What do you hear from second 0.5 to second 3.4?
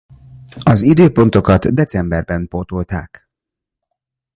Az időpontokat decemberbe pótolták.